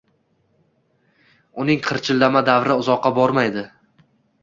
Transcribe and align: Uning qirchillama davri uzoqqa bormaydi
Uning 1.65 1.85
qirchillama 1.91 2.45
davri 2.51 2.81
uzoqqa 2.83 3.15
bormaydi 3.23 3.71